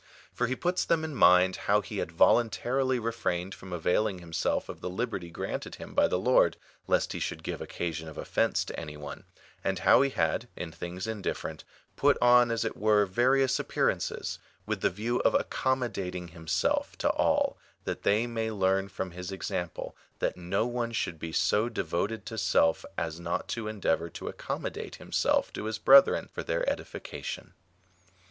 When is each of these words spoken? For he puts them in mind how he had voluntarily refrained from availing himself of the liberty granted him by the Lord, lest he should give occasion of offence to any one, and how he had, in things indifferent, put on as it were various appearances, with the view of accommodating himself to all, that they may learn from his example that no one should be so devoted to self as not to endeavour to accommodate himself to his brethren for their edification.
For 0.33 0.47
he 0.47 0.55
puts 0.55 0.83
them 0.83 1.03
in 1.03 1.13
mind 1.13 1.55
how 1.67 1.81
he 1.81 1.99
had 1.99 2.11
voluntarily 2.11 2.97
refrained 2.97 3.53
from 3.53 3.71
availing 3.71 4.17
himself 4.17 4.67
of 4.67 4.81
the 4.81 4.89
liberty 4.89 5.29
granted 5.29 5.75
him 5.75 5.93
by 5.93 6.07
the 6.07 6.17
Lord, 6.17 6.57
lest 6.87 7.13
he 7.13 7.19
should 7.19 7.43
give 7.43 7.61
occasion 7.61 8.07
of 8.07 8.17
offence 8.17 8.65
to 8.65 8.79
any 8.79 8.97
one, 8.97 9.25
and 9.63 9.77
how 9.77 10.01
he 10.01 10.09
had, 10.09 10.47
in 10.55 10.71
things 10.71 11.05
indifferent, 11.05 11.63
put 11.95 12.17
on 12.19 12.49
as 12.49 12.65
it 12.65 12.75
were 12.75 13.05
various 13.05 13.59
appearances, 13.59 14.39
with 14.65 14.81
the 14.81 14.89
view 14.89 15.19
of 15.19 15.35
accommodating 15.35 16.29
himself 16.29 16.97
to 16.97 17.09
all, 17.11 17.59
that 17.83 18.01
they 18.01 18.25
may 18.25 18.49
learn 18.49 18.87
from 18.87 19.11
his 19.11 19.31
example 19.31 19.95
that 20.17 20.35
no 20.35 20.65
one 20.65 20.91
should 20.91 21.19
be 21.19 21.31
so 21.31 21.69
devoted 21.69 22.25
to 22.25 22.39
self 22.39 22.83
as 22.97 23.19
not 23.19 23.47
to 23.47 23.67
endeavour 23.67 24.09
to 24.09 24.27
accommodate 24.27 24.95
himself 24.95 25.53
to 25.53 25.65
his 25.65 25.77
brethren 25.77 26.27
for 26.33 26.41
their 26.41 26.67
edification. 26.67 27.53